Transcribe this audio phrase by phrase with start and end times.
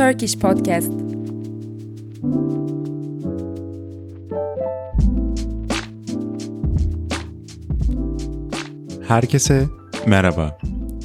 [0.00, 0.92] Turkish Podcast.
[9.08, 9.66] Herkese
[10.06, 10.58] merhaba.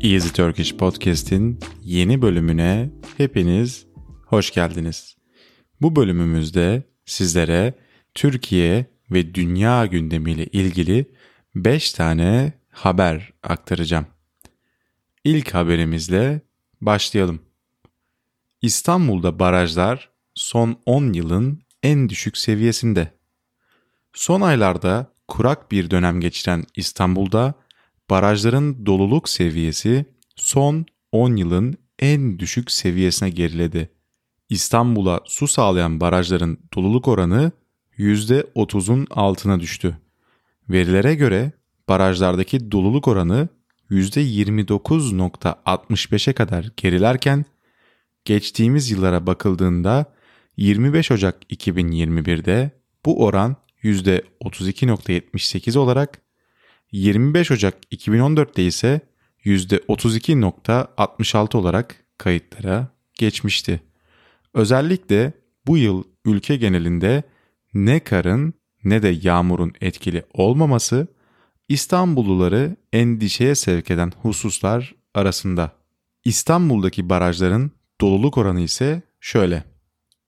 [0.00, 3.86] Easy Turkish Podcast'in yeni bölümüne hepiniz
[4.26, 5.16] hoş geldiniz.
[5.80, 7.74] Bu bölümümüzde sizlere
[8.14, 11.06] Türkiye ve dünya gündemiyle ilgili
[11.54, 14.06] 5 tane haber aktaracağım.
[15.24, 16.40] İlk haberimizle
[16.80, 17.45] başlayalım.
[18.66, 23.12] İstanbul'da barajlar son 10 yılın en düşük seviyesinde.
[24.12, 27.54] Son aylarda kurak bir dönem geçiren İstanbul'da
[28.10, 33.90] barajların doluluk seviyesi son 10 yılın en düşük seviyesine geriledi.
[34.48, 37.52] İstanbul'a su sağlayan barajların doluluk oranı
[37.98, 39.98] %30'un altına düştü.
[40.68, 41.52] Verilere göre
[41.88, 43.48] barajlardaki doluluk oranı
[43.90, 47.44] %29.65'e kadar gerilerken
[48.26, 50.04] geçtiğimiz yıllara bakıldığında
[50.56, 52.70] 25 Ocak 2021'de
[53.04, 56.20] bu oran %32.78 olarak
[56.92, 59.00] 25 Ocak 2014'te ise
[59.44, 63.80] %32.66 olarak kayıtlara geçmişti.
[64.54, 65.32] Özellikle
[65.66, 67.22] bu yıl ülke genelinde
[67.74, 68.54] ne karın
[68.84, 71.06] ne de yağmurun etkili olmaması
[71.68, 75.72] İstanbulluları endişeye sevk eden hususlar arasında.
[76.24, 79.64] İstanbul'daki barajların doluluk oranı ise şöyle.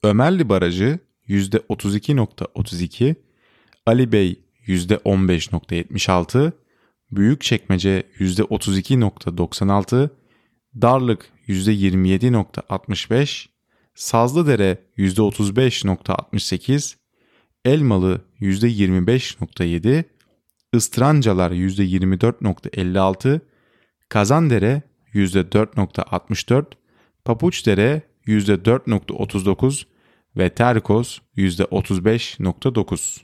[0.02, 3.14] Ömerli Barajı %32.32,
[3.86, 6.52] Ali Bey %15.76,
[7.10, 10.08] Büyükçekmece %32.96,
[10.83, 13.47] Darlık %27.65,
[13.94, 16.97] Sazlıdere %35.68,
[17.64, 20.04] Elmalı %25.7,
[20.72, 23.41] Istrancalar %24.56,
[24.09, 24.82] Kazandere
[25.15, 26.65] %4.64,
[27.28, 29.84] Papuçdere %4.39
[30.37, 33.21] ve Terkos %35.9.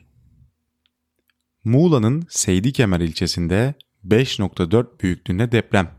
[1.65, 3.75] Muğla'nın Seydikemer ilçesinde
[4.07, 5.91] 5.4 büyüklüğünde deprem.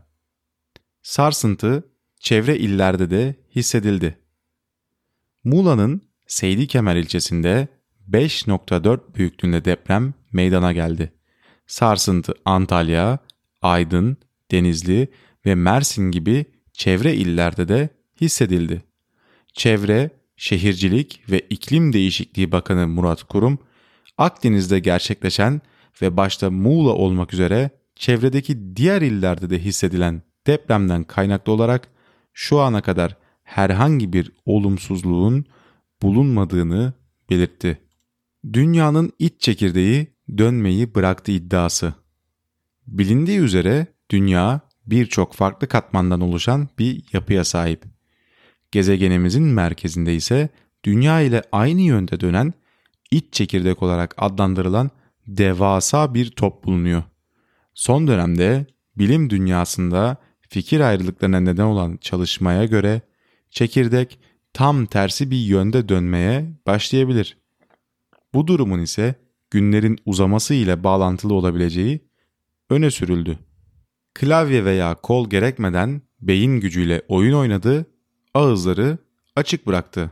[1.02, 1.90] Sarsıntı
[2.20, 4.18] çevre illerde de hissedildi.
[5.44, 7.68] Muğla'nın Seydikemer ilçesinde
[8.10, 11.12] 5.4 büyüklüğünde deprem meydana geldi.
[11.66, 13.18] Sarsıntı Antalya,
[13.62, 14.16] Aydın,
[14.50, 15.08] Denizli
[15.46, 18.82] ve Mersin gibi çevre illerde de hissedildi.
[19.52, 23.58] Çevre, Şehircilik ve İklim Değişikliği Bakanı Murat Kurum,
[24.18, 25.60] Akdeniz'de gerçekleşen
[26.02, 31.88] ve başta Muğla olmak üzere çevredeki diğer illerde de hissedilen depremden kaynaklı olarak
[32.32, 35.44] şu ana kadar herhangi bir olumsuzluğun
[36.02, 36.92] bulunmadığını
[37.30, 37.78] belirtti.
[38.52, 40.06] Dünyanın iç çekirdeği
[40.38, 41.94] dönmeyi bıraktı iddiası.
[42.86, 47.95] Bilindiği üzere dünya birçok farklı katmandan oluşan bir yapıya sahip.
[48.76, 50.48] Gezegenimizin merkezinde ise
[50.84, 52.52] dünya ile aynı yönde dönen
[53.10, 54.90] iç çekirdek olarak adlandırılan
[55.26, 57.02] devasa bir top bulunuyor.
[57.74, 58.66] Son dönemde
[58.96, 60.16] bilim dünyasında
[60.48, 63.00] fikir ayrılıklarına neden olan çalışmaya göre
[63.50, 64.18] çekirdek
[64.52, 67.38] tam tersi bir yönde dönmeye başlayabilir.
[68.34, 69.14] Bu durumun ise
[69.50, 72.00] günlerin uzaması ile bağlantılı olabileceği
[72.70, 73.38] öne sürüldü.
[74.14, 77.86] Klavye veya kol gerekmeden beyin gücüyle oyun oynadı,
[78.36, 78.98] ağızları
[79.36, 80.10] açık bıraktı.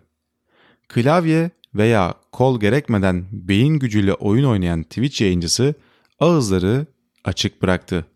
[0.88, 5.74] Klavye veya kol gerekmeden beyin gücüyle oyun oynayan Twitch yayıncısı
[6.20, 6.86] ağızları
[7.24, 8.06] açık bıraktı.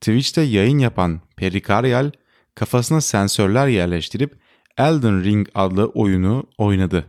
[0.00, 2.10] Twitch'te yayın yapan Perikaryal
[2.54, 4.38] kafasına sensörler yerleştirip
[4.78, 7.04] Elden Ring adlı oyunu oynadı.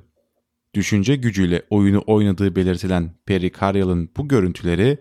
[0.73, 4.97] Düşünce gücüyle oyunu oynadığı belirtilen Perikaryal'ın bu görüntüleri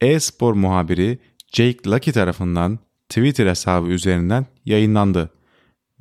[0.00, 1.18] e-spor muhabiri
[1.52, 2.78] Jake Lucky tarafından
[3.08, 5.30] Twitter hesabı üzerinden yayınlandı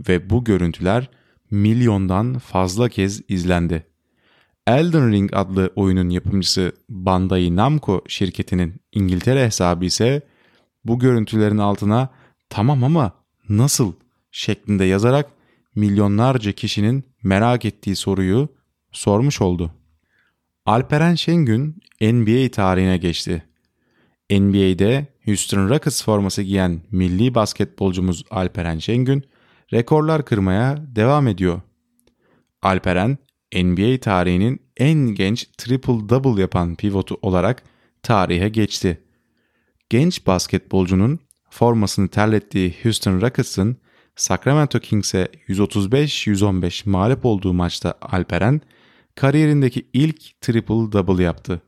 [0.08, 1.10] ve bu görüntüler
[1.52, 3.88] milyondan fazla kez izlendi.
[4.68, 10.22] Elden Ring adlı oyunun yapımcısı Bandai Namco şirketinin İngiltere hesabı ise
[10.86, 12.10] bu görüntülerin altına
[12.50, 13.12] tamam ama
[13.50, 13.94] nasıl
[14.32, 15.30] şeklinde yazarak
[15.76, 18.50] milyonlarca kişinin merak ettiği soruyu
[18.92, 19.72] sormuş oldu.
[20.66, 23.44] Alperen Şengün NBA tarihine geçti.
[24.32, 29.24] NBA'de Houston Rockets forması giyen milli basketbolcumuz Alperen Şengün
[29.74, 31.62] rekorlar kırmaya devam ediyor.
[32.62, 33.18] Alperen
[33.56, 37.64] NBA tarihinin en genç triple double yapan pivotu olarak
[38.04, 39.02] tarihe geçti.
[39.90, 41.20] Genç basketbolcunun
[41.50, 43.78] formasını terlettiği Houston Rockets'ın
[44.16, 48.62] Sacramento Kings'e 135-115 mağlup olduğu maçta Alperen
[49.16, 51.62] kariyerindeki ilk triple double yaptı.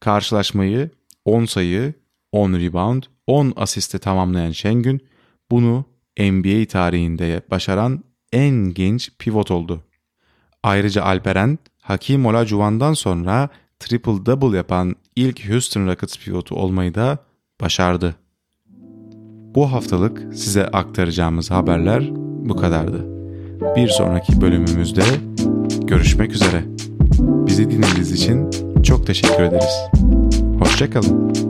[0.00, 0.90] Karşılaşmayı
[1.24, 1.94] 10 sayı,
[2.32, 5.08] 10 rebound, 10 asiste tamamlayan Şengün
[5.50, 9.80] bunu NBA tarihinde başaran en genç pivot oldu.
[10.62, 13.48] Ayrıca Alperen, Hakim Olajuwon'dan sonra
[13.78, 17.18] triple double yapan ilk Houston Rockets pivotu olmayı da
[17.60, 18.14] başardı.
[19.54, 22.08] Bu haftalık size aktaracağımız haberler
[22.48, 23.06] bu kadardı.
[23.76, 25.04] Bir sonraki bölümümüzde
[25.80, 26.64] görüşmek üzere.
[27.20, 28.50] Bizi dinlediğiniz için
[28.82, 29.80] çok teşekkür ederiz.
[30.58, 31.45] Hoşçakalın.